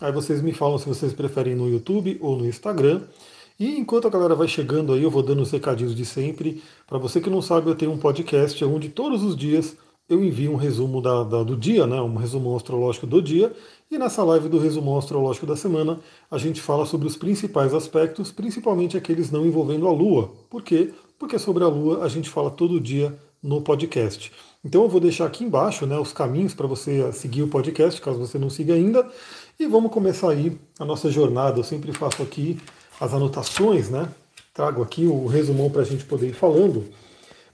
[0.00, 3.02] Aí vocês me falam se vocês preferem no YouTube ou no Instagram.
[3.58, 6.62] E enquanto a galera vai chegando aí, eu vou dando os recadinhos de sempre.
[6.86, 9.76] Para você que não sabe, eu tenho um podcast onde todos os dias
[10.08, 13.52] eu envio um resumo da, da, do dia, né, um resumo astrológico do dia.
[13.90, 15.98] E nessa live do resumo astrológico da semana,
[16.30, 20.30] a gente fala sobre os principais aspectos, principalmente aqueles não envolvendo a Lua.
[20.48, 20.94] Por quê?
[21.18, 23.12] Porque sobre a Lua a gente fala todo dia
[23.42, 24.32] no podcast.
[24.64, 28.18] Então eu vou deixar aqui embaixo né, os caminhos para você seguir o podcast, caso
[28.18, 29.08] você não siga ainda.
[29.60, 31.58] E vamos começar aí a nossa jornada.
[31.58, 32.60] Eu sempre faço aqui
[33.00, 34.08] as anotações, né?
[34.54, 36.84] Trago aqui o resumão para a gente poder ir falando.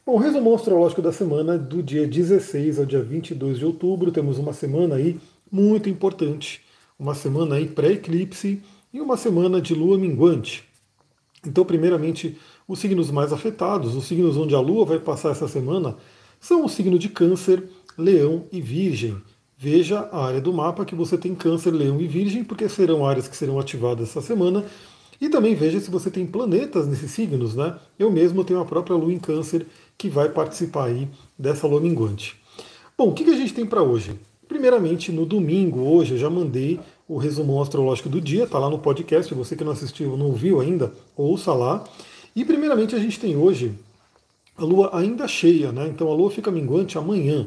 [0.05, 4.37] Bom, o resumão astrológico da semana, do dia 16 ao dia 22 de outubro, temos
[4.37, 5.19] uma semana aí
[5.51, 6.61] muito importante,
[6.99, 8.61] uma semana aí pré-eclipse
[8.93, 10.63] e uma semana de lua minguante.
[11.43, 12.37] Então, primeiramente,
[12.69, 15.97] os signos mais afetados, os signos onde a lua vai passar essa semana,
[16.39, 17.65] são o signo de Câncer,
[17.97, 19.17] Leão e Virgem.
[19.57, 23.29] Veja a área do mapa que você tem Câncer, Leão e Virgem, porque serão áreas
[23.29, 24.65] que serão ativadas essa semana.
[25.21, 27.77] E também veja se você tem planetas nesses signos, né?
[27.99, 29.67] Eu mesmo tenho a própria Lua em Câncer
[29.97, 32.37] que vai participar aí dessa lua minguante.
[32.99, 34.19] Bom, o que, a gente tem para hoje?
[34.47, 38.79] Primeiramente, no domingo, hoje, eu já mandei o resumão astrológico do dia, tá lá no
[38.79, 39.33] podcast.
[39.35, 41.85] Você que não assistiu, não ouviu ainda, ouça lá.
[42.35, 43.73] E primeiramente a gente tem hoje
[44.57, 45.89] a lua ainda cheia, né?
[45.89, 47.47] Então a lua fica minguante amanhã.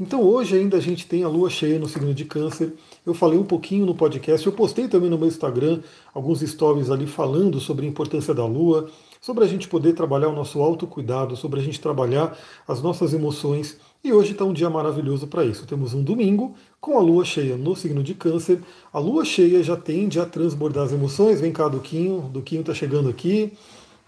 [0.00, 2.72] Então hoje ainda a gente tem a lua cheia no signo de Câncer.
[3.04, 5.80] Eu falei um pouquinho no podcast, eu postei também no meu Instagram
[6.14, 8.88] alguns stories ali falando sobre a importância da lua,
[9.20, 12.38] sobre a gente poder trabalhar o nosso autocuidado, sobre a gente trabalhar
[12.68, 13.76] as nossas emoções.
[14.04, 15.66] E hoje está um dia maravilhoso para isso.
[15.66, 18.60] Temos um domingo com a lua cheia no signo de Câncer.
[18.92, 21.40] A lua cheia já tende a transbordar as emoções.
[21.40, 22.30] Vem cá, Duquinho.
[22.32, 23.52] Duquinho está chegando aqui.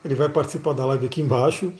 [0.04, 1.72] Ele vai participar da live aqui embaixo.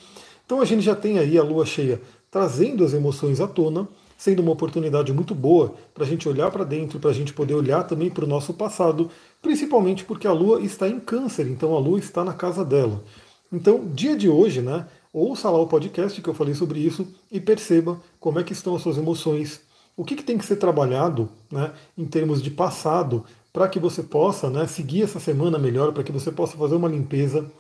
[0.45, 3.89] Então a gente já tem aí a lua cheia trazendo as emoções à tona
[4.21, 7.55] sendo uma oportunidade muito boa para a gente olhar para dentro, para a gente poder
[7.55, 11.79] olhar também para o nosso passado, principalmente porque a Lua está em câncer, então a
[11.79, 13.03] Lua está na casa dela.
[13.51, 14.87] Então, dia de hoje, né?
[15.11, 18.77] Ouça lá o podcast que eu falei sobre isso e perceba como é que estão
[18.77, 19.63] as suas emoções,
[19.97, 24.03] o que, que tem que ser trabalhado né, em termos de passado para que você
[24.03, 27.51] possa né, seguir essa semana melhor, para que você possa fazer uma limpeza,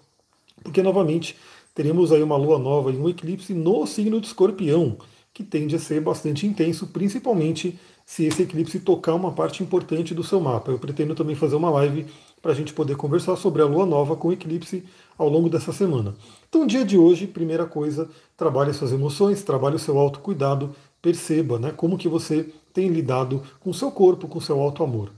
[0.63, 1.39] porque novamente
[1.75, 4.99] teremos aí uma lua nova e um eclipse no signo de escorpião
[5.33, 10.25] que tende a ser bastante intenso, principalmente se esse eclipse tocar uma parte importante do
[10.25, 10.73] seu mapa.
[10.73, 12.07] Eu pretendo também fazer uma live
[12.43, 14.85] para a gente poder conversar sobre a lua nova com eclipse
[15.17, 16.15] ao longo dessa semana.
[16.49, 21.73] Então, dia de hoje, primeira coisa, trabalhe suas emoções, trabalhe o seu autocuidado, perceba né,
[21.77, 25.13] como que você tem lidado com o seu corpo, com o seu auto-amor.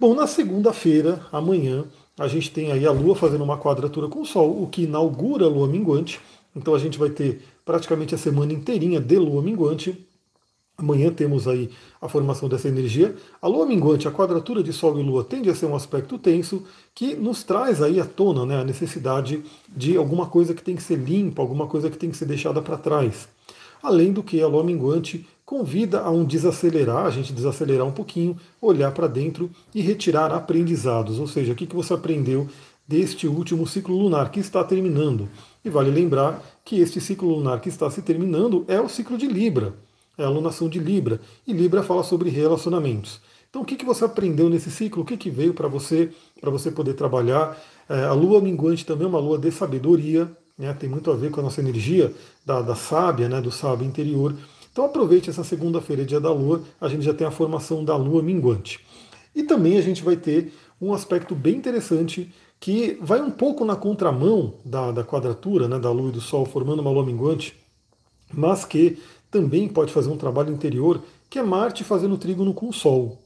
[0.00, 1.84] Bom, na segunda-feira, amanhã,
[2.18, 5.46] a gente tem aí a Lua fazendo uma quadratura com o Sol, o que inaugura
[5.46, 6.20] a Lua minguante.
[6.54, 10.06] Então a gente vai ter praticamente a semana inteirinha de lua minguante.
[10.76, 13.14] Amanhã temos aí a formação dessa energia.
[13.40, 16.64] A lua minguante, a quadratura de Sol e Lua, tende a ser um aspecto tenso
[16.94, 20.82] que nos traz aí à tona né, a necessidade de alguma coisa que tem que
[20.82, 23.28] ser limpa, alguma coisa que tem que ser deixada para trás.
[23.82, 28.36] Além do que a lua minguante convida a um desacelerar, a gente desacelerar um pouquinho,
[28.60, 32.48] olhar para dentro e retirar aprendizados, ou seja, o que, você aprendeu
[32.86, 35.28] deste último ciclo lunar que está terminando.
[35.64, 39.26] E vale lembrar que este ciclo lunar que está se terminando é o ciclo de
[39.26, 39.74] Libra,
[40.16, 41.20] é a lunação de Libra.
[41.46, 43.20] E Libra fala sobre relacionamentos.
[43.48, 45.02] Então, o que, que você aprendeu nesse ciclo?
[45.02, 47.60] O que, que veio para você, para você poder trabalhar?
[47.88, 50.72] É, a lua minguante também é uma lua de sabedoria, né?
[50.72, 52.14] tem muito a ver com a nossa energia
[52.46, 53.40] da, da sábia, né?
[53.40, 54.34] do sábio interior.
[54.72, 58.22] Então, aproveite essa segunda-feira, dia da lua, a gente já tem a formação da lua
[58.22, 58.80] minguante.
[59.34, 63.74] E também a gente vai ter um aspecto bem interessante que vai um pouco na
[63.74, 67.56] contramão da, da quadratura né, da Lua e do Sol, formando uma lua minguante,
[68.32, 69.02] mas que
[69.32, 73.18] também pode fazer um trabalho interior, que é Marte fazendo trígono com o Sol.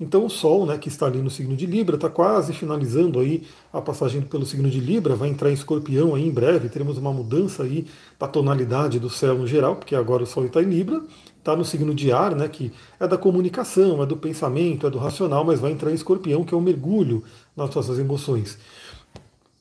[0.00, 3.46] Então o Sol, né, que está ali no signo de Libra, está quase finalizando aí
[3.72, 7.12] a passagem pelo signo de Libra, vai entrar em Escorpião aí em breve, teremos uma
[7.12, 7.86] mudança aí
[8.18, 11.00] da tonalidade do céu no geral, porque agora o Sol está em Libra,
[11.38, 14.98] está no signo de ar, né, que é da comunicação, é do pensamento, é do
[14.98, 17.22] racional, mas vai entrar em Escorpião, que é o mergulho
[17.56, 18.58] nas nossas emoções.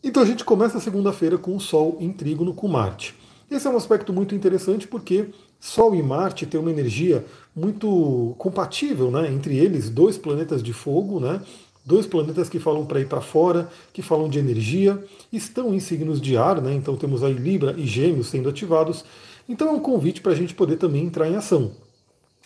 [0.01, 3.13] Então a gente começa a segunda-feira com o Sol em trígono com Marte.
[3.51, 5.29] Esse é um aspecto muito interessante porque
[5.59, 9.29] Sol e Marte têm uma energia muito compatível, né?
[9.29, 11.41] Entre eles, dois planetas de fogo, né?
[11.85, 15.03] Dois planetas que falam para ir para fora, que falam de energia,
[15.33, 16.73] estão em signos de ar, né?
[16.73, 19.03] Então temos aí Libra e Gêmeos sendo ativados.
[19.49, 21.71] Então é um convite para a gente poder também entrar em ação.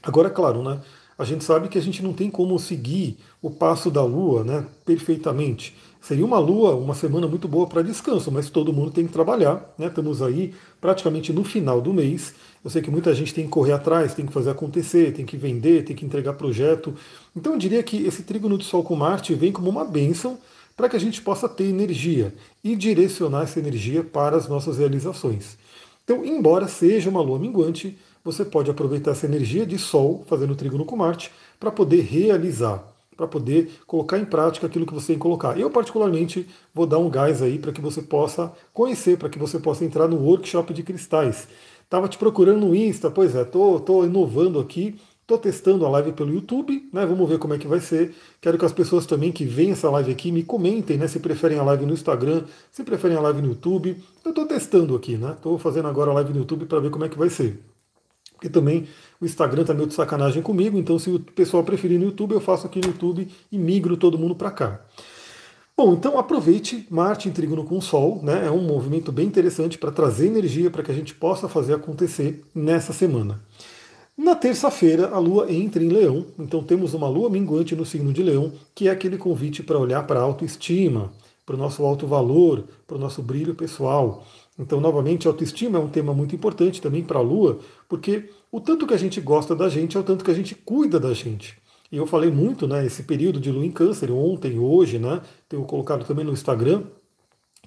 [0.02, 0.80] Agora, claro, né?
[1.18, 4.66] a gente sabe que a gente não tem como seguir o passo da Lua né,
[4.86, 5.76] perfeitamente.
[6.04, 9.74] Seria uma lua, uma semana muito boa para descanso, mas todo mundo tem que trabalhar.
[9.78, 9.88] Né?
[9.88, 12.36] Estamos aí praticamente no final do mês.
[12.62, 15.38] Eu sei que muita gente tem que correr atrás, tem que fazer acontecer, tem que
[15.38, 16.94] vender, tem que entregar projeto.
[17.34, 20.38] Então eu diria que esse trígono do Sol com Marte vem como uma bênção
[20.76, 25.58] para que a gente possa ter energia e direcionar essa energia para as nossas realizações.
[26.04, 30.84] Então, embora seja uma lua minguante, você pode aproveitar essa energia de Sol, fazendo trígono
[30.84, 35.22] com Marte, para poder realizar para poder colocar em prática aquilo que você tem que
[35.22, 35.60] colocar.
[35.60, 39.60] Eu, particularmente, vou dar um gás aí para que você possa conhecer, para que você
[39.60, 41.48] possa entrar no workshop de cristais.
[41.84, 44.96] Estava te procurando no Insta, pois é, tô, tô inovando aqui,
[45.28, 47.06] tô testando a live pelo YouTube, né?
[47.06, 48.14] Vamos ver como é que vai ser.
[48.42, 51.08] Quero que as pessoas também que veem essa live aqui me comentem, né?
[51.08, 53.96] Se preferem a live no Instagram, se preferem a live no YouTube.
[54.26, 55.34] Eu estou testando aqui, né?
[55.34, 57.73] Estou fazendo agora a live no YouTube para ver como é que vai ser.
[58.44, 58.90] Porque também
[59.22, 62.42] o Instagram está meio de sacanagem comigo, então se o pessoal preferir no YouTube, eu
[62.42, 64.82] faço aqui no YouTube e migro todo mundo para cá.
[65.78, 68.46] Bom, então aproveite Marte em trígono com o Sol, né?
[68.46, 72.44] É um movimento bem interessante para trazer energia para que a gente possa fazer acontecer
[72.54, 73.42] nessa semana.
[74.18, 78.22] Na terça-feira, a Lua entra em Leão, então temos uma Lua minguante no signo de
[78.22, 81.14] Leão, que é aquele convite para olhar para a autoestima,
[81.46, 84.26] para o nosso alto valor, para o nosso brilho pessoal.
[84.58, 87.60] Então, novamente, autoestima é um tema muito importante também para a Lua,
[87.90, 90.54] porque o tanto que a gente gosta da gente é o tanto que a gente
[90.54, 91.58] cuida da gente.
[91.92, 95.64] E eu falei muito, né, esse período de Lua em Câncer, ontem, hoje, né, tenho
[95.64, 96.84] colocado também no Instagram,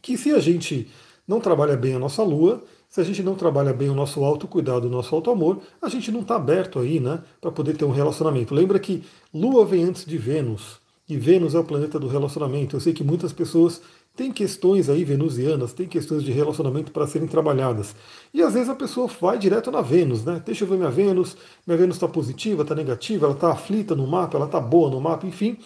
[0.01, 0.89] que se a gente
[1.27, 4.87] não trabalha bem a nossa Lua, se a gente não trabalha bem o nosso autocuidado,
[4.87, 8.55] o nosso auto-amor, a gente não está aberto aí, né, para poder ter um relacionamento.
[8.55, 9.03] Lembra que
[9.35, 12.75] Lua vem antes de Vênus, e Vênus é o planeta do relacionamento.
[12.75, 13.81] Eu sei que muitas pessoas
[14.17, 17.95] tem questões aí venusianas, tem questões de relacionamento para serem trabalhadas.
[18.33, 20.43] E às vezes a pessoa vai direto na Vênus, né?
[20.45, 21.37] Deixa eu ver minha Vênus,
[21.67, 25.01] minha Vênus está positiva, está negativa, ela está aflita no mapa, ela está boa no
[25.01, 25.59] mapa, enfim.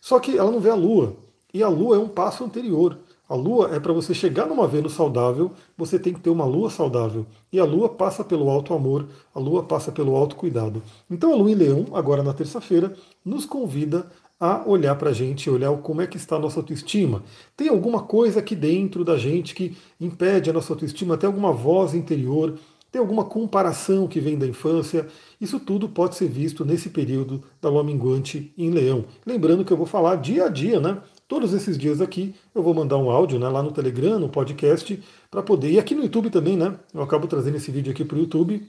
[0.00, 1.14] Só que ela não vê a Lua.
[1.52, 2.96] E a Lua é um passo anterior.
[3.28, 6.70] A Lua é para você chegar numa Vênus saudável, você tem que ter uma Lua
[6.70, 7.26] saudável.
[7.52, 10.82] E a Lua passa pelo alto amor, a Lua passa pelo alto cuidado.
[11.08, 12.92] Então a Lua em Leão, agora na terça-feira,
[13.24, 17.22] nos convida a olhar para a gente, olhar como é que está a nossa autoestima.
[17.54, 21.18] Tem alguma coisa aqui dentro da gente que impede a nossa autoestima?
[21.18, 22.58] Tem alguma voz interior?
[22.90, 25.06] Tem alguma comparação que vem da infância?
[25.40, 29.04] Isso tudo pode ser visto nesse período da lua minguante em Leão.
[29.24, 30.98] Lembrando que eu vou falar dia a dia, né?
[31.28, 35.00] Todos esses dias aqui eu vou mandar um áudio né, lá no Telegram, no podcast,
[35.30, 35.70] para poder.
[35.70, 36.74] E aqui no YouTube também, né?
[36.92, 38.66] Eu acabo trazendo esse vídeo aqui para o YouTube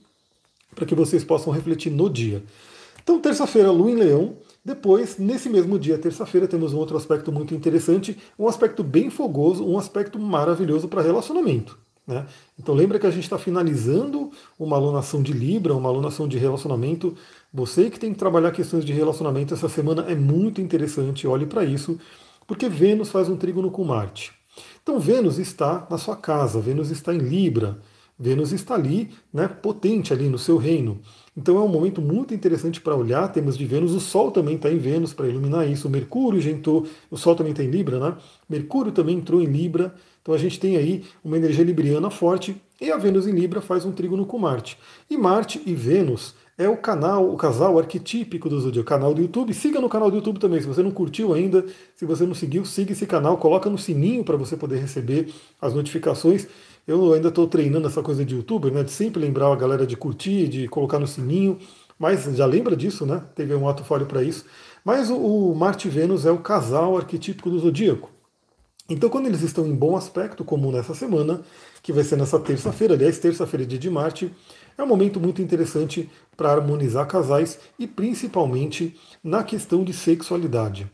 [0.76, 2.44] para que vocês possam refletir no dia.
[3.02, 4.36] Então, terça-feira, lua em Leão.
[4.64, 9.66] Depois, nesse mesmo dia, terça-feira, temos um outro aspecto muito interessante, um aspecto bem fogoso,
[9.66, 11.80] um aspecto maravilhoso para relacionamento.
[12.06, 12.26] Né?
[12.60, 17.16] Então lembra que a gente está finalizando uma alunação de Libra, uma alunação de relacionamento.
[17.54, 21.64] Você que tem que trabalhar questões de relacionamento essa semana é muito interessante, olhe para
[21.64, 22.00] isso,
[22.48, 24.32] porque Vênus faz um trígono com Marte.
[24.82, 27.80] Então Vênus está na sua casa, Vênus está em Libra,
[28.18, 31.00] Vênus está ali, né, potente ali no seu reino.
[31.42, 33.96] Então é um momento muito interessante para olhar temas de Vênus.
[33.96, 35.88] O Sol também está em Vênus para iluminar isso.
[35.88, 38.16] O Mercúrio já entrou, o Sol também está em Libra, né?
[38.48, 39.92] Mercúrio também entrou em Libra.
[40.22, 43.86] Então a gente tem aí uma energia libriana forte e a Vênus em Libra faz
[43.86, 44.78] um trígono com Marte.
[45.10, 49.52] E Marte e Vênus é o canal, o casal arquetípico do Zodíaco, canal do YouTube.
[49.52, 50.62] Siga no canal do YouTube também.
[50.62, 51.66] Se você não curtiu ainda,
[51.96, 55.74] se você não seguiu, siga esse canal, coloca no sininho para você poder receber as
[55.74, 56.48] notificações.
[56.92, 58.84] Eu ainda estou treinando essa coisa de youtuber, né?
[58.84, 61.58] De sempre lembrar a galera de curtir, de colocar no sininho.
[61.98, 63.24] Mas já lembra disso, né?
[63.34, 64.46] Teve um ato falho para isso.
[64.84, 68.10] Mas o, o Marte e Vênus é o casal arquetípico do zodíaco.
[68.90, 71.42] Então, quando eles estão em bom aspecto, como nessa semana,
[71.82, 74.30] que vai ser nessa terça-feira, aliás, terça-feira, dia de Marte,
[74.78, 80.92] é um momento muito interessante para harmonizar casais e principalmente na questão de sexualidade.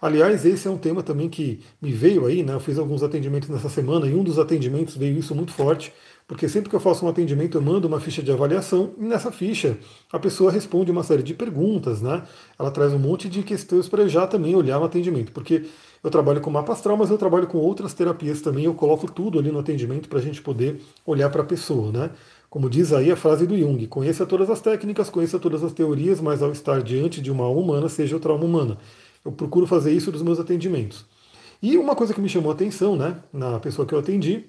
[0.00, 2.52] Aliás, esse é um tema também que me veio aí, né?
[2.52, 5.92] Eu fiz alguns atendimentos nessa semana e um dos atendimentos veio isso muito forte,
[6.28, 9.32] porque sempre que eu faço um atendimento eu mando uma ficha de avaliação e nessa
[9.32, 9.78] ficha
[10.12, 12.22] a pessoa responde uma série de perguntas, né?
[12.58, 15.64] Ela traz um monte de questões para já também olhar no atendimento, porque
[16.04, 19.38] eu trabalho com mapa astral, mas eu trabalho com outras terapias também, eu coloco tudo
[19.38, 22.10] ali no atendimento para a gente poder olhar para a pessoa, né?
[22.50, 26.20] Como diz aí a frase do Jung, conheça todas as técnicas, conheça todas as teorias,
[26.20, 28.78] mas ao estar diante de uma alma humana, seja o trauma humana.
[29.26, 31.04] Eu procuro fazer isso nos meus atendimentos.
[31.60, 34.44] E uma coisa que me chamou a atenção, né, na pessoa que eu atendi,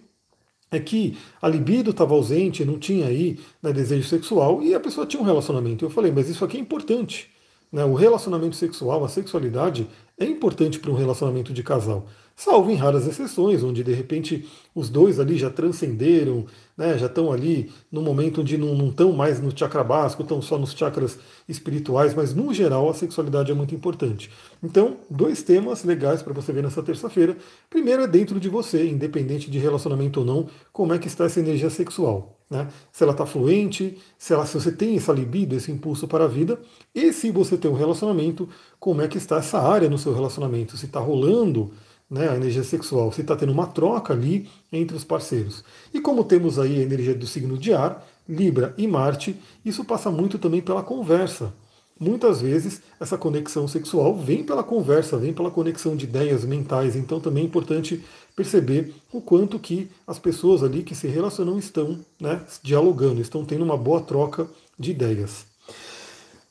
[0.69, 5.07] é que a libido estava ausente, não tinha aí né, desejo sexual e a pessoa
[5.07, 5.83] tinha um relacionamento.
[5.83, 7.31] Eu falei, mas isso aqui é importante.
[7.71, 7.83] Né?
[7.85, 12.05] O relacionamento sexual, a sexualidade, é importante para um relacionamento de casal.
[12.37, 16.45] Salvo em raras exceções, onde de repente os dois ali já transcenderam,
[16.77, 20.55] né, já estão ali no momento onde não estão mais no chakra básico, estão só
[20.55, 21.17] nos chakras
[21.49, 24.29] espirituais, mas no geral a sexualidade é muito importante.
[24.63, 27.35] Então, dois temas legais para você ver nessa terça-feira.
[27.71, 31.39] Primeiro é dentro de você, independente de relacionamento ou não, como é que está essa
[31.39, 32.37] energia sexual.
[32.47, 32.67] Né?
[32.91, 36.27] Se ela está fluente, se, ela, se você tem essa libido, esse impulso para a
[36.27, 36.61] vida,
[36.93, 38.47] e se você tem um relacionamento,
[38.79, 41.73] como é que está essa área no seu relacionamento, se está rolando
[42.09, 45.63] né, a energia sexual, se está tendo uma troca ali entre os parceiros.
[45.93, 50.09] E como temos aí a energia do signo de ar, Libra e Marte, isso passa
[50.09, 51.53] muito também pela conversa.
[51.99, 57.19] Muitas vezes essa conexão sexual vem pela conversa, vem pela conexão de ideias mentais, então
[57.19, 58.03] também é importante
[58.35, 63.63] perceber o quanto que as pessoas ali que se relacionam estão né, dialogando, estão tendo
[63.63, 64.47] uma boa troca
[64.77, 65.45] de ideias.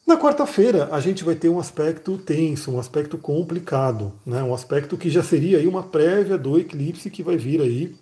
[0.07, 4.41] Na quarta-feira a gente vai ter um aspecto tenso, um aspecto complicado, né?
[4.41, 7.93] um aspecto que já seria aí uma prévia do eclipse que vai vir aí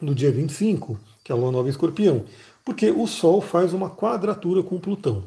[0.00, 2.24] no dia 25, que é a lua nova em escorpião,
[2.64, 5.24] porque o Sol faz uma quadratura com Plutão.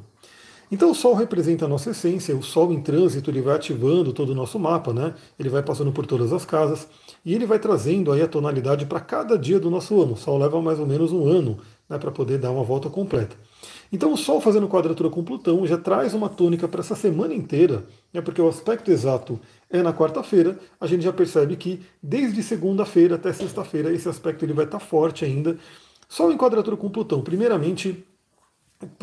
[0.71, 4.31] Então o Sol representa a nossa essência, o Sol em trânsito ele vai ativando todo
[4.31, 5.13] o nosso mapa, né?
[5.37, 6.87] ele vai passando por todas as casas
[7.23, 10.13] e ele vai trazendo aí a tonalidade para cada dia do nosso ano.
[10.13, 11.59] O Sol leva mais ou menos um ano
[11.89, 13.35] né, para poder dar uma volta completa.
[13.91, 17.85] Então o Sol fazendo quadratura com Plutão já traz uma tônica para essa semana inteira,
[18.13, 19.39] né, porque o aspecto exato
[19.69, 24.53] é na quarta-feira, a gente já percebe que desde segunda-feira até sexta-feira esse aspecto ele
[24.53, 25.57] vai estar tá forte ainda.
[26.09, 28.05] Sol em quadratura com Plutão, primeiramente,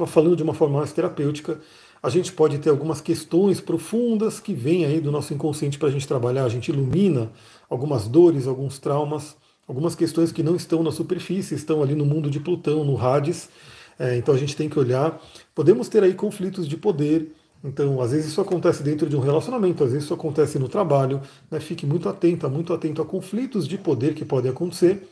[0.06, 1.60] falando de uma forma mais terapêutica,
[2.02, 5.90] a gente pode ter algumas questões profundas que vêm aí do nosso inconsciente para a
[5.90, 7.32] gente trabalhar, a gente ilumina
[7.68, 9.34] algumas dores, alguns traumas,
[9.66, 13.48] algumas questões que não estão na superfície, estão ali no mundo de Plutão, no Hades,
[13.98, 15.20] é, então a gente tem que olhar.
[15.54, 17.32] Podemos ter aí conflitos de poder.
[17.62, 21.20] Então, às vezes isso acontece dentro de um relacionamento, às vezes isso acontece no trabalho.
[21.50, 21.60] Né?
[21.60, 25.08] Fique muito atento, muito atento a conflitos de poder que podem acontecer.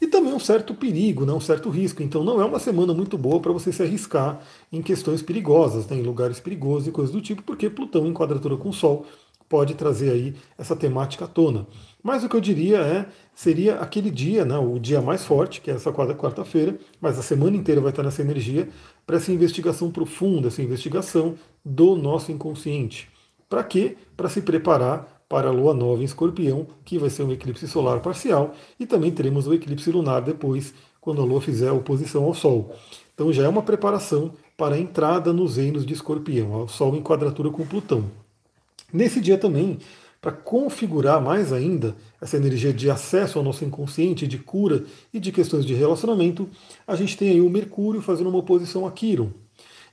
[0.00, 1.32] E também um certo perigo, né?
[1.32, 2.02] um certo risco.
[2.02, 4.40] Então não é uma semana muito boa para você se arriscar
[4.72, 5.96] em questões perigosas, né?
[5.96, 9.06] em lugares perigosos e coisas do tipo, porque Plutão em quadratura com o Sol
[9.48, 11.66] pode trazer aí essa temática à tona.
[12.02, 15.70] Mas o que eu diria é, seria aquele dia, né, o dia mais forte, que
[15.70, 18.68] é essa quarta-feira, mas a semana inteira vai estar nessa energia,
[19.06, 23.08] para essa investigação profunda, essa investigação do nosso inconsciente.
[23.48, 23.96] Para quê?
[24.16, 28.00] Para se preparar para a lua nova em escorpião, que vai ser um eclipse solar
[28.00, 32.34] parcial, e também teremos o eclipse lunar depois, quando a lua fizer a oposição ao
[32.34, 32.74] sol.
[33.14, 37.02] Então já é uma preparação para a entrada nos reinos de escorpião, o sol em
[37.02, 38.10] quadratura com Plutão.
[38.92, 39.78] Nesse dia também,
[40.22, 45.32] para configurar mais ainda essa energia de acesso ao nosso inconsciente, de cura e de
[45.32, 46.48] questões de relacionamento,
[46.86, 49.30] a gente tem aí o Mercúrio fazendo uma oposição a Quiron.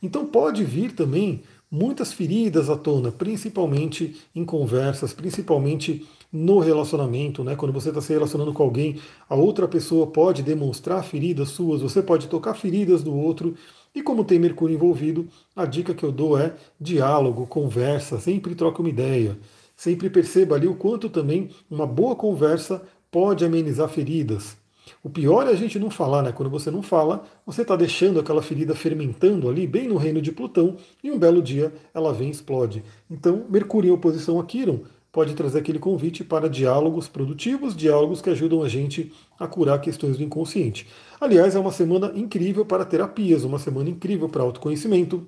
[0.04, 7.56] Então pode vir também muitas feridas à tona, principalmente em conversas, principalmente no relacionamento, né?
[7.56, 12.04] Quando você está se relacionando com alguém, a outra pessoa pode demonstrar feridas suas, você
[12.04, 13.56] pode tocar feridas do outro.
[13.96, 18.80] E como tem Mercúrio envolvido, a dica que eu dou é diálogo, conversa, sempre troca
[18.80, 19.36] uma ideia.
[19.80, 24.58] Sempre perceba ali o quanto também uma boa conversa pode amenizar feridas.
[25.02, 26.34] O pior é a gente não falar, né?
[26.34, 30.34] Quando você não fala, você está deixando aquela ferida fermentando ali, bem no reino de
[30.34, 32.84] Plutão, e um belo dia ela vem e explode.
[33.10, 34.82] Então, Mercúrio em oposição a Quiron
[35.14, 40.18] pode trazer aquele convite para diálogos produtivos, diálogos que ajudam a gente a curar questões
[40.18, 40.88] do inconsciente.
[41.22, 45.26] Aliás, é uma semana incrível para terapias, uma semana incrível para autoconhecimento.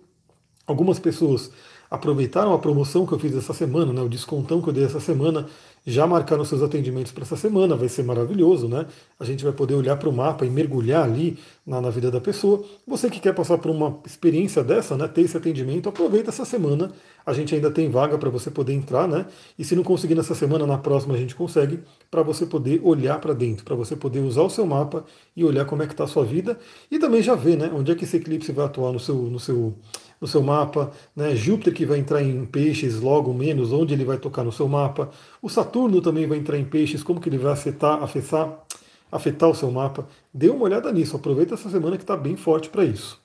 [0.68, 1.52] Algumas pessoas
[1.92, 5.02] aproveitaram a promoção que eu fiz essa semana, né, o descontão que eu dei essa
[5.02, 5.46] semana,
[5.86, 8.86] já marcaram seus atendimentos para essa semana, vai ser maravilhoso, né?
[9.20, 12.22] A gente vai poder olhar para o mapa e mergulhar ali na, na, vida da
[12.22, 12.64] pessoa.
[12.88, 16.92] Você que quer passar por uma experiência dessa, né, ter esse atendimento, aproveita essa semana.
[17.26, 19.26] A gente ainda tem vaga para você poder entrar, né?
[19.58, 21.80] E se não conseguir nessa semana, na próxima a gente consegue,
[22.12, 25.04] para você poder olhar para dentro, para você poder usar o seu mapa
[25.36, 26.60] e olhar como é que está a sua vida
[26.92, 29.40] e também já ver, né, onde é que esse eclipse vai atuar no seu, no
[29.40, 29.74] seu
[30.22, 31.36] no seu mapa, né?
[31.36, 35.10] Júpiter que vai entrar em peixes logo menos, onde ele vai tocar no seu mapa.
[35.42, 38.64] O Saturno também vai entrar em peixes, como que ele vai afetar, afetar,
[39.12, 40.08] afetar o seu mapa.
[40.32, 43.20] Dê uma olhada nisso, aproveita essa semana que está bem forte para isso.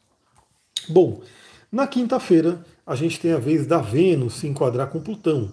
[0.88, 1.20] Bom,
[1.70, 5.52] na quinta-feira a gente tem a vez da Vênus se enquadrar com Plutão.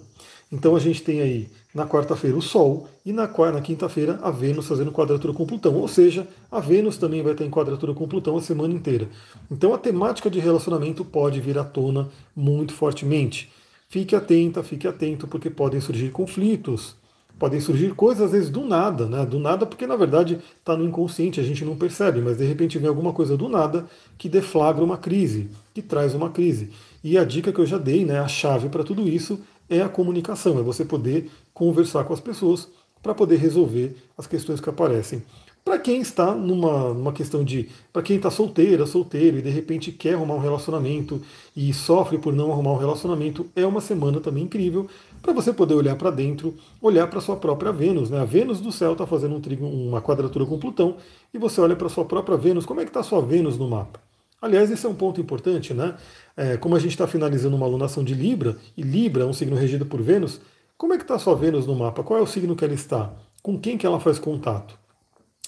[0.50, 4.68] Então a gente tem aí na quarta-feira o Sol e na, na quinta-feira a Vênus
[4.68, 5.74] fazendo quadratura com Plutão.
[5.76, 9.08] Ou seja, a Vênus também vai estar em quadratura com Plutão a semana inteira.
[9.50, 13.52] Então a temática de relacionamento pode vir à tona muito fortemente.
[13.90, 16.96] Fique atenta, fique atento, porque podem surgir conflitos,
[17.38, 19.26] podem surgir coisas às vezes do nada, né?
[19.26, 22.80] Do nada, porque na verdade está no inconsciente, a gente não percebe, mas de repente
[22.80, 23.86] vem alguma coisa do nada
[24.18, 26.70] que deflagra uma crise, que traz uma crise.
[27.04, 29.40] E a dica que eu já dei, né, a chave para tudo isso
[29.70, 32.68] é a comunicação, é você poder conversar com as pessoas
[33.02, 35.24] para poder resolver as questões que aparecem.
[35.64, 37.70] Para quem está numa, numa questão de.
[37.92, 41.22] Para quem está solteira, solteiro e de repente quer arrumar um relacionamento
[41.56, 44.90] e sofre por não arrumar um relacionamento, é uma semana também incrível
[45.22, 48.10] para você poder olhar para dentro, olhar para sua própria Vênus.
[48.10, 48.20] Né?
[48.20, 50.98] A Vênus do céu está fazendo um trigo, uma quadratura com Plutão
[51.34, 52.66] e você olha para sua própria Vênus.
[52.66, 54.02] Como é que está sua Vênus no mapa?
[54.42, 55.96] Aliás, esse é um ponto importante, né?
[56.36, 59.56] É, como a gente está finalizando uma alunação de Libra, e Libra é um signo
[59.56, 60.42] regido por Vênus,
[60.78, 62.04] como é que está sua Vênus no mapa?
[62.04, 63.14] Qual é o signo que ela está?
[63.42, 64.78] Com quem que ela faz contato?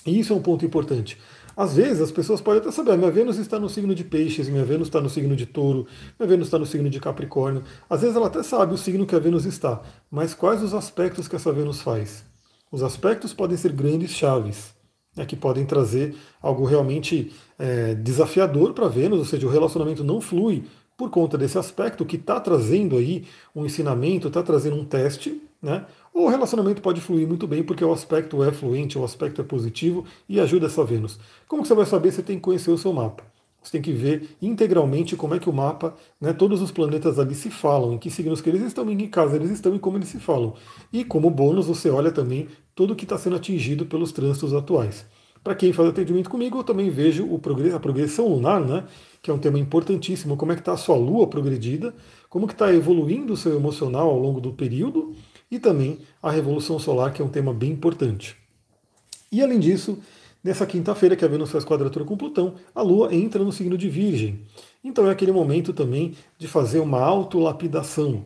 [0.05, 1.17] E isso é um ponto importante.
[1.57, 4.65] Às vezes as pessoas podem até saber, minha Vênus está no signo de peixes, minha
[4.65, 5.87] Vênus está no signo de touro,
[6.19, 7.63] minha Vênus está no signo de Capricórnio.
[7.89, 11.27] Às vezes ela até sabe o signo que a Vênus está, mas quais os aspectos
[11.27, 12.25] que essa Vênus faz?
[12.69, 14.75] Os aspectos podem ser grandes chaves,
[15.15, 20.19] né, que podem trazer algo realmente é, desafiador para Vênus, ou seja, o relacionamento não
[20.19, 20.65] flui
[20.97, 23.25] por conta desse aspecto que está trazendo aí
[23.55, 25.85] um ensinamento, está trazendo um teste, né?
[26.13, 30.05] O relacionamento pode fluir muito bem porque o aspecto é fluente, o aspecto é positivo
[30.29, 31.19] e ajuda essa Vênus.
[31.47, 32.11] Como você vai saber?
[32.11, 33.23] Você tem que conhecer o seu mapa.
[33.61, 37.33] Você tem que ver integralmente como é que o mapa, né, todos os planetas ali
[37.33, 39.97] se falam, em que signos que eles estão, em que casa eles estão e como
[39.97, 40.53] eles se falam.
[40.93, 45.05] E como bônus, você olha também tudo que está sendo atingido pelos trânsitos atuais.
[45.45, 47.29] Para quem faz atendimento comigo, eu também vejo
[47.75, 48.83] a progressão lunar, né?
[49.21, 51.93] que é um tema importantíssimo, como é que está a sua lua progredida,
[52.27, 55.13] como que está evoluindo o seu emocional ao longo do período,
[55.51, 58.35] e também a revolução solar, que é um tema bem importante.
[59.31, 59.99] E além disso,
[60.43, 63.87] nessa quinta-feira que a Vênus faz quadratura com Plutão, a Lua entra no signo de
[63.87, 64.41] Virgem.
[64.83, 68.25] Então é aquele momento também de fazer uma autolapidação,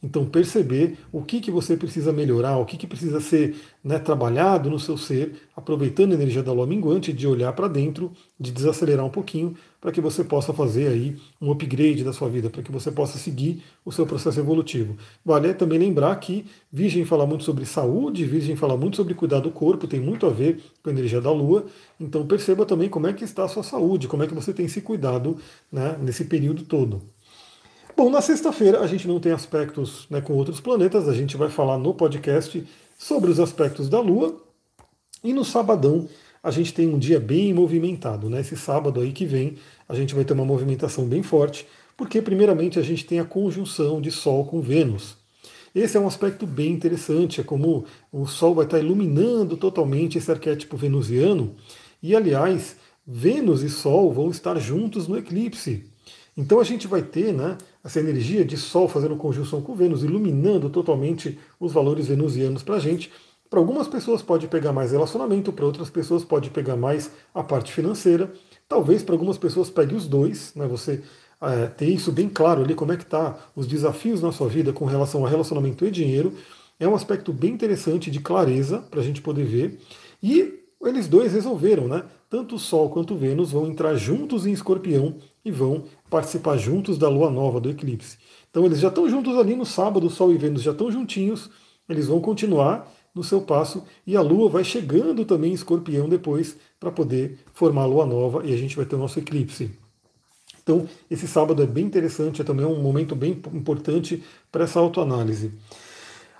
[0.00, 4.70] então, perceber o que, que você precisa melhorar, o que, que precisa ser né, trabalhado
[4.70, 9.04] no seu ser, aproveitando a energia da lua minguante, de olhar para dentro, de desacelerar
[9.04, 12.70] um pouquinho, para que você possa fazer aí um upgrade da sua vida, para que
[12.70, 14.96] você possa seguir o seu processo evolutivo.
[15.24, 19.50] Vale também lembrar que Virgem fala muito sobre saúde, Virgem fala muito sobre cuidar do
[19.50, 21.66] corpo, tem muito a ver com a energia da lua.
[21.98, 24.68] Então, perceba também como é que está a sua saúde, como é que você tem
[24.68, 25.38] se cuidado
[25.72, 27.02] né, nesse período todo.
[27.98, 31.50] Bom, na sexta-feira a gente não tem aspectos né, com outros planetas, a gente vai
[31.50, 32.64] falar no podcast
[32.96, 34.40] sobre os aspectos da Lua.
[35.24, 36.08] E no sabadão
[36.40, 38.30] a gente tem um dia bem movimentado.
[38.30, 38.40] Né?
[38.40, 39.56] Esse sábado aí que vem
[39.88, 44.00] a gente vai ter uma movimentação bem forte, porque primeiramente a gente tem a conjunção
[44.00, 45.16] de Sol com Vênus.
[45.74, 50.30] Esse é um aspecto bem interessante, é como o Sol vai estar iluminando totalmente esse
[50.30, 51.56] arquétipo venusiano.
[52.00, 55.84] E aliás, Vênus e Sol vão estar juntos no eclipse.
[56.38, 60.68] Então a gente vai ter né, essa energia de Sol fazendo conjunção com Vênus, iluminando
[60.68, 63.10] totalmente os valores venusianos para a gente.
[63.48, 67.72] Para algumas pessoas pode pegar mais relacionamento, para outras pessoas pode pegar mais a parte
[67.72, 68.30] financeira.
[68.68, 71.02] Talvez para algumas pessoas pegue os dois, né, você
[71.40, 74.70] é, ter isso bem claro ali, como é que tá os desafios na sua vida
[74.70, 76.34] com relação a relacionamento e dinheiro.
[76.78, 79.80] É um aspecto bem interessante de clareza para a gente poder ver.
[80.22, 82.04] E eles dois resolveram, né?
[82.28, 87.08] Tanto o Sol quanto Vênus vão entrar juntos em Escorpião e vão participar juntos da
[87.08, 88.18] lua nova, do eclipse.
[88.50, 91.50] Então eles já estão juntos ali no sábado, Sol e Vênus já estão juntinhos,
[91.88, 96.56] eles vão continuar no seu passo e a lua vai chegando também em escorpião depois
[96.78, 99.70] para poder formar a lua nova e a gente vai ter o nosso eclipse.
[100.62, 105.54] Então, esse sábado é bem interessante, é também um momento bem importante para essa autoanálise.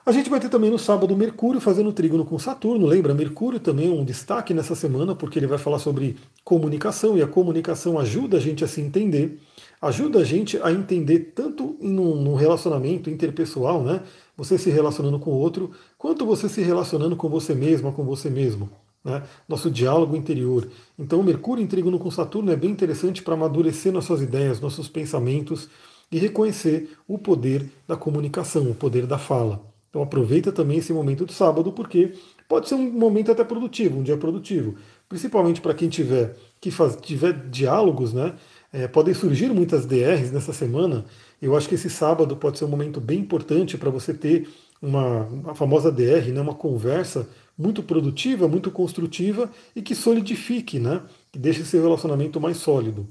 [0.09, 2.87] A gente vai ter também no sábado Mercúrio fazendo trígono com Saturno.
[2.87, 7.21] Lembra, Mercúrio também é um destaque nessa semana, porque ele vai falar sobre comunicação e
[7.21, 9.39] a comunicação ajuda a gente a se entender,
[9.83, 14.01] ajuda a gente a entender tanto num relacionamento interpessoal, né?
[14.35, 18.31] Você se relacionando com o outro, quanto você se relacionando com você mesma, com você
[18.31, 18.71] mesmo.
[19.05, 19.23] Né?
[19.47, 20.67] Nosso diálogo interior.
[20.99, 25.69] Então, Mercúrio em trígono com Saturno é bem interessante para amadurecer nossas ideias, nossos pensamentos
[26.11, 29.69] e reconhecer o poder da comunicação, o poder da fala.
[29.89, 32.13] Então aproveita também esse momento de sábado, porque
[32.49, 34.75] pode ser um momento até produtivo, um dia produtivo.
[35.09, 38.35] Principalmente para quem tiver que faz, tiver diálogos, né?
[38.71, 41.07] É, podem surgir muitas DRs nessa semana.
[41.41, 44.47] Eu acho que esse sábado pode ser um momento bem importante para você ter
[44.81, 51.03] uma, uma famosa DR, né, uma conversa muito produtiva, muito construtiva e que solidifique, né,
[51.33, 53.09] que deixe seu relacionamento mais sólido.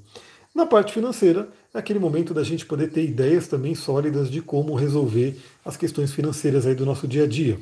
[0.58, 4.74] Na parte financeira, é aquele momento da gente poder ter ideias também sólidas de como
[4.74, 7.60] resolver as questões financeiras aí do nosso dia a dia.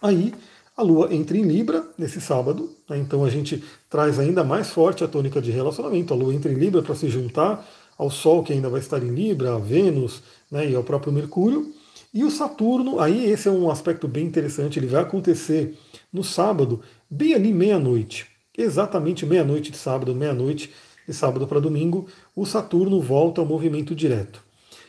[0.00, 0.32] Aí
[0.76, 5.02] a Lua entra em Libra nesse sábado, né, então a gente traz ainda mais forte
[5.02, 6.14] a tônica de relacionamento.
[6.14, 9.08] A Lua entra em Libra para se juntar ao Sol, que ainda vai estar em
[9.12, 11.74] Libra, a Vênus né, e ao próprio Mercúrio.
[12.14, 15.76] E o Saturno, aí esse é um aspecto bem interessante, ele vai acontecer
[16.12, 18.28] no sábado, bem ali meia-noite.
[18.56, 20.70] Exatamente meia-noite de sábado, meia-noite
[21.06, 24.44] de sábado para domingo, o Saturno volta ao movimento direto.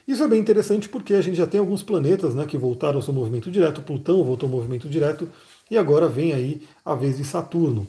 [0.07, 3.01] Isso é bem interessante porque a gente já tem alguns planetas né, que voltaram ao
[3.01, 5.29] seu movimento direto, Plutão voltou ao movimento direto,
[5.69, 7.85] e agora vem aí a vez de Saturno.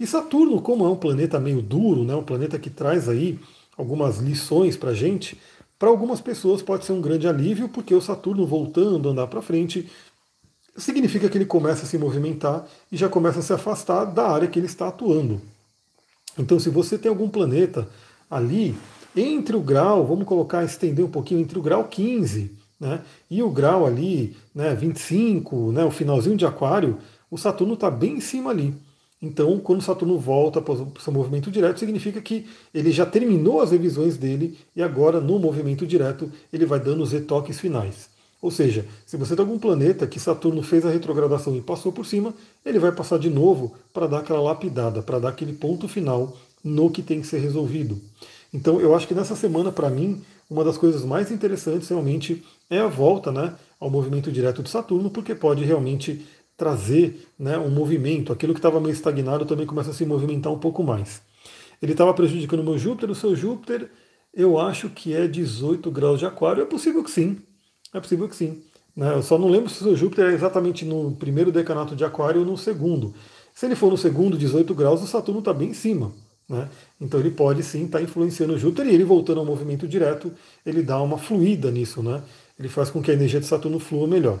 [0.00, 3.38] E Saturno, como é um planeta meio duro, né, um planeta que traz aí
[3.76, 5.38] algumas lições para a gente,
[5.78, 9.42] para algumas pessoas pode ser um grande alívio, porque o Saturno voltando a andar para
[9.42, 9.88] frente
[10.76, 14.48] significa que ele começa a se movimentar e já começa a se afastar da área
[14.48, 15.40] que ele está atuando.
[16.38, 17.88] Então, se você tem algum planeta
[18.30, 18.74] ali
[19.16, 23.50] entre o grau, vamos colocar, estender um pouquinho, entre o grau 15 né, e o
[23.50, 26.98] grau ali né, 25, né, o finalzinho de Aquário,
[27.30, 28.74] o Saturno está bem em cima ali.
[29.20, 33.72] Então, quando Saturno volta para o seu movimento direto, significa que ele já terminou as
[33.72, 38.08] revisões dele e agora, no movimento direto, ele vai dando os retoques finais.
[38.40, 42.06] Ou seja, se você tem algum planeta que Saturno fez a retrogradação e passou por
[42.06, 42.32] cima,
[42.64, 46.90] ele vai passar de novo para dar aquela lapidada, para dar aquele ponto final no
[46.90, 48.00] que tem que ser resolvido.
[48.54, 52.78] Então, eu acho que nessa semana, para mim, uma das coisas mais interessantes realmente é
[52.78, 56.24] a volta né, ao movimento direto de Saturno, porque pode realmente
[56.56, 58.32] trazer né, um movimento.
[58.32, 61.20] Aquilo que estava meio estagnado também começa a se movimentar um pouco mais.
[61.82, 63.90] Ele estava prejudicando o meu Júpiter, o seu Júpiter,
[64.32, 66.62] eu acho que é 18 graus de aquário.
[66.62, 67.38] É possível que sim.
[67.92, 68.62] É possível que sim.
[68.94, 69.14] Né?
[69.14, 72.46] Eu só não lembro se o Júpiter é exatamente no primeiro decanato de aquário ou
[72.46, 73.14] no segundo.
[73.54, 76.12] Se ele for no segundo, 18 graus, o Saturno está bem em cima.
[76.48, 76.68] Né?
[77.00, 80.32] Então ele pode sim estar tá influenciando o Júpiter e ele voltando ao movimento direto,
[80.64, 82.22] ele dá uma fluida nisso, né?
[82.58, 84.40] Ele faz com que a energia de Saturno flua melhor.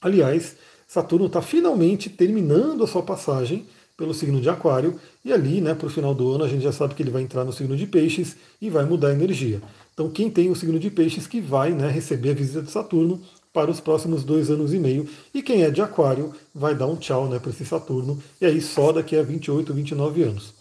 [0.00, 0.56] Aliás,
[0.86, 5.86] Saturno está finalmente terminando a sua passagem pelo signo de Aquário, e ali, né, para
[5.86, 7.86] o final do ano, a gente já sabe que ele vai entrar no signo de
[7.86, 9.62] Peixes e vai mudar a energia.
[9.94, 13.20] Então, quem tem o signo de Peixes que vai né, receber a visita de Saturno
[13.52, 16.96] para os próximos dois anos e meio, e quem é de Aquário vai dar um
[16.96, 20.52] tchau né, para esse Saturno, e aí só daqui a 28, 29 anos.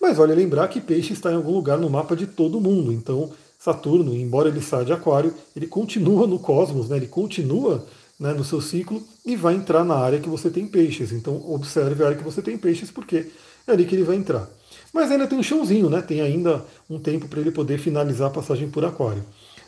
[0.00, 3.32] Mas vale lembrar que Peixe está em algum lugar no mapa de todo mundo, então
[3.58, 7.84] Saturno, embora ele saia de Aquário, ele continua no cosmos, né, ele continua
[8.18, 11.10] né, no seu ciclo e vai entrar na área que você tem peixes.
[11.10, 13.26] Então observe a área que você tem peixes, porque
[13.66, 14.48] é ali que ele vai entrar.
[14.92, 16.00] Mas ainda tem um chãozinho, né?
[16.02, 19.24] Tem ainda um tempo para ele poder finalizar a passagem por aquário.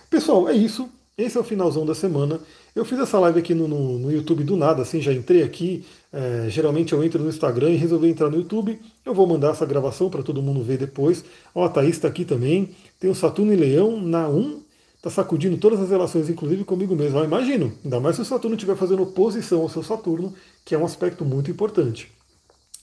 [0.08, 0.88] Pessoal, é isso.
[1.16, 2.38] Esse é o finalzão da semana.
[2.76, 5.84] Eu fiz essa live aqui no, no, no YouTube do nada, assim, já entrei aqui.
[6.12, 8.80] É, geralmente eu entro no Instagram e resolvi entrar no YouTube.
[9.04, 11.24] Eu vou mandar essa gravação para todo mundo ver depois.
[11.52, 12.70] Ó, a Thaís está aqui também.
[13.00, 14.62] Tem o Saturno e Leão na 1
[14.98, 17.18] está sacudindo todas as relações, inclusive comigo mesmo.
[17.18, 20.34] Eu imagino, ainda mais se o Saturno estiver fazendo oposição ao seu Saturno,
[20.64, 22.10] que é um aspecto muito importante.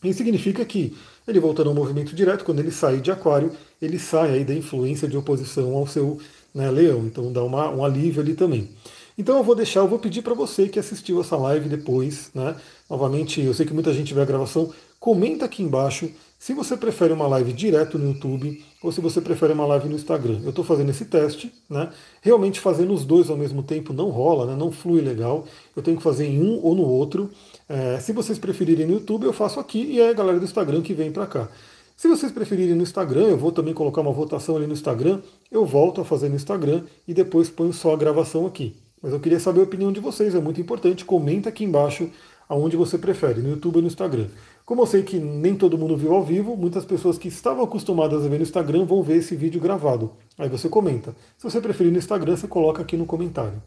[0.03, 0.95] Isso significa que
[1.27, 5.07] ele voltando ao movimento direto, quando ele sair de Aquário, ele sai aí da influência
[5.07, 6.19] de oposição ao seu
[6.53, 7.05] né, Leão.
[7.05, 8.69] Então dá uma, um alívio ali também.
[9.17, 12.55] Então eu vou deixar, eu vou pedir para você que assistiu essa live depois, né?
[12.89, 17.13] Novamente, eu sei que muita gente vê a gravação, comenta aqui embaixo se você prefere
[17.13, 20.41] uma live direto no YouTube ou se você prefere uma live no Instagram.
[20.43, 21.91] Eu estou fazendo esse teste, né?
[22.21, 24.55] Realmente fazendo os dois ao mesmo tempo não rola, né?
[24.55, 25.47] não flui legal.
[25.75, 27.31] Eu tenho que fazer em um ou no outro.
[27.67, 30.81] É, se vocês preferirem no YouTube, eu faço aqui e é a galera do Instagram
[30.81, 31.49] que vem para cá.
[31.97, 35.21] Se vocês preferirem no Instagram, eu vou também colocar uma votação ali no Instagram.
[35.49, 38.75] Eu volto a fazer no Instagram e depois ponho só a gravação aqui.
[39.01, 41.05] Mas eu queria saber a opinião de vocês, é muito importante.
[41.05, 42.09] Comenta aqui embaixo
[42.49, 44.27] aonde você prefere, no YouTube ou no Instagram.
[44.65, 48.25] Como eu sei que nem todo mundo viu ao vivo, muitas pessoas que estavam acostumadas
[48.25, 50.11] a ver no Instagram vão ver esse vídeo gravado.
[50.37, 51.15] Aí você comenta.
[51.37, 53.61] Se você preferir no Instagram, você coloca aqui no comentário.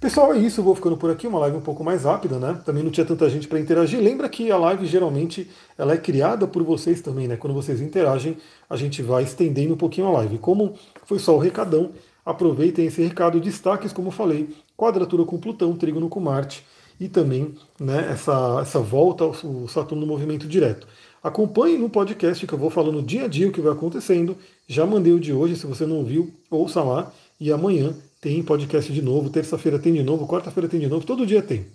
[0.00, 0.62] Pessoal, é isso.
[0.62, 1.26] Vou ficando por aqui.
[1.26, 2.60] Uma live um pouco mais rápida, né?
[2.64, 4.00] Também não tinha tanta gente para interagir.
[4.00, 7.36] Lembra que a live geralmente ela é criada por vocês também, né?
[7.36, 8.36] Quando vocês interagem,
[8.70, 10.38] a gente vai estendendo um pouquinho a live.
[10.38, 11.90] Como foi só o recadão,
[12.24, 13.40] aproveitem esse recado.
[13.40, 16.64] Destaques, como falei, quadratura com Plutão, trígono com Marte
[17.00, 19.34] e também né, essa, essa volta ao
[19.66, 20.86] Saturno no movimento direto.
[21.22, 24.36] Acompanhe no podcast que eu vou falando dia a dia o que vai acontecendo.
[24.68, 27.12] Já mandei o de hoje, se você não viu, ouça lá.
[27.40, 31.26] E amanhã tem podcast de novo, terça-feira tem de novo, quarta-feira tem de novo, todo
[31.26, 31.66] dia tem.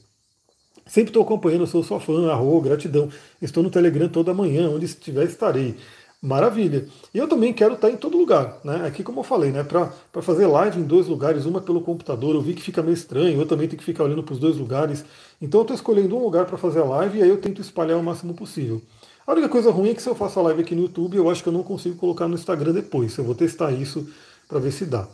[0.85, 3.09] Sempre estou acompanhando, sou sua fã, arro, gratidão.
[3.41, 5.75] Estou no Telegram toda manhã, onde estiver estarei.
[6.21, 6.87] Maravilha.
[7.13, 8.85] E eu também quero estar em todo lugar, né?
[8.85, 9.63] Aqui como eu falei, né?
[9.63, 13.39] Para fazer live em dois lugares, uma pelo computador, eu vi que fica meio estranho,
[13.39, 15.03] eu também tenho que ficar olhando para os dois lugares.
[15.41, 17.97] Então eu estou escolhendo um lugar para fazer a live e aí eu tento espalhar
[17.97, 18.81] o máximo possível.
[19.25, 21.29] A única coisa ruim é que se eu faço a live aqui no YouTube, eu
[21.29, 23.17] acho que eu não consigo colocar no Instagram depois.
[23.17, 24.07] Eu vou testar isso
[24.47, 25.07] para ver se dá.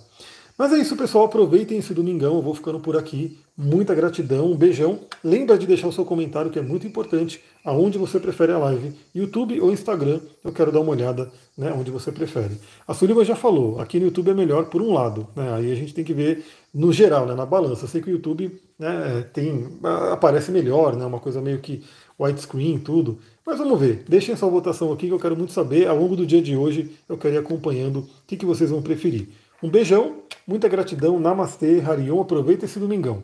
[0.59, 1.23] Mas é isso, pessoal.
[1.23, 2.35] Aproveitem esse domingão.
[2.35, 3.37] Eu vou ficando por aqui.
[3.57, 4.99] Muita gratidão, um beijão.
[5.23, 8.93] Lembra de deixar o seu comentário, que é muito importante, aonde você prefere a live,
[9.15, 10.19] YouTube ou Instagram.
[10.43, 12.57] Eu quero dar uma olhada né, onde você prefere.
[12.85, 15.29] A Sullivan já falou, aqui no YouTube é melhor por um lado.
[15.33, 16.43] Né, aí a gente tem que ver
[16.73, 17.85] no geral, né, na balança.
[17.85, 19.65] Eu sei que o YouTube né, tem,
[20.11, 21.85] aparece melhor, né, uma coisa meio que
[22.19, 23.17] widescreen, tudo.
[23.45, 24.03] Mas vamos ver.
[24.09, 25.87] Deixem essa votação aqui que eu quero muito saber.
[25.87, 28.81] Ao longo do dia de hoje, eu quero ir acompanhando o que, que vocês vão
[28.81, 29.29] preferir.
[29.61, 33.23] Um beijão Muita gratidão, Namastê, Harion, aproveita esse domingão.